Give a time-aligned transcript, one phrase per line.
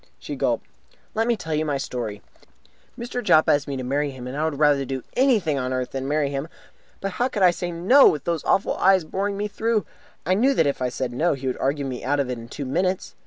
[0.17, 0.65] She gulped.
[1.13, 2.23] "Let me tell you my story.
[2.97, 3.23] Mr.
[3.23, 6.07] Jopp asked me to marry him, and I would rather do anything on earth than
[6.07, 6.47] marry him.
[7.01, 9.85] But how could I say 'No!' with those awful eyes of his boring me through?
[10.25, 12.47] I knew that if I said 'No', he would argue me out of it in
[12.49, 13.13] two minutes.